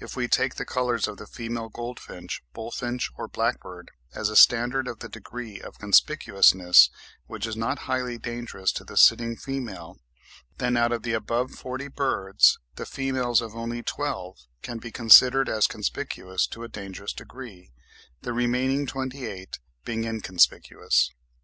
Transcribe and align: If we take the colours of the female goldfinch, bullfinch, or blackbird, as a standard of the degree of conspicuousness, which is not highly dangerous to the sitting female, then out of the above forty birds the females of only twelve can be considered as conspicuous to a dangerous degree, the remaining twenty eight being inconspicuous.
If 0.00 0.16
we 0.16 0.26
take 0.26 0.56
the 0.56 0.64
colours 0.64 1.06
of 1.06 1.18
the 1.18 1.26
female 1.28 1.68
goldfinch, 1.68 2.42
bullfinch, 2.52 3.12
or 3.16 3.28
blackbird, 3.28 3.92
as 4.12 4.28
a 4.28 4.34
standard 4.34 4.88
of 4.88 4.98
the 4.98 5.08
degree 5.08 5.60
of 5.60 5.78
conspicuousness, 5.78 6.90
which 7.28 7.46
is 7.46 7.56
not 7.56 7.82
highly 7.86 8.18
dangerous 8.18 8.72
to 8.72 8.84
the 8.84 8.96
sitting 8.96 9.36
female, 9.36 10.00
then 10.58 10.76
out 10.76 10.90
of 10.90 11.04
the 11.04 11.12
above 11.12 11.52
forty 11.52 11.86
birds 11.86 12.58
the 12.74 12.84
females 12.86 13.40
of 13.40 13.54
only 13.54 13.84
twelve 13.84 14.36
can 14.62 14.78
be 14.78 14.90
considered 14.90 15.48
as 15.48 15.68
conspicuous 15.68 16.48
to 16.48 16.64
a 16.64 16.68
dangerous 16.68 17.12
degree, 17.12 17.70
the 18.22 18.32
remaining 18.32 18.84
twenty 18.84 19.26
eight 19.26 19.60
being 19.84 20.02
inconspicuous. 20.04 21.12